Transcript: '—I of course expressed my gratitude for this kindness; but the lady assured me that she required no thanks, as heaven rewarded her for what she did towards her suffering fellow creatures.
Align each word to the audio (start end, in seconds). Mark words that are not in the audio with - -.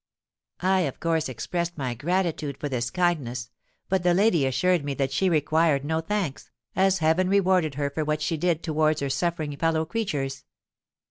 '—I 0.61 0.79
of 0.79 0.99
course 0.99 1.29
expressed 1.29 1.77
my 1.77 1.93
gratitude 1.93 2.57
for 2.57 2.67
this 2.67 2.89
kindness; 2.89 3.51
but 3.87 4.01
the 4.01 4.15
lady 4.15 4.47
assured 4.47 4.83
me 4.83 4.95
that 4.95 5.11
she 5.11 5.29
required 5.29 5.85
no 5.85 6.01
thanks, 6.01 6.49
as 6.75 6.97
heaven 7.05 7.29
rewarded 7.29 7.75
her 7.75 7.91
for 7.91 8.03
what 8.03 8.19
she 8.23 8.35
did 8.35 8.63
towards 8.63 9.01
her 9.01 9.11
suffering 9.11 9.55
fellow 9.57 9.85
creatures. 9.85 10.43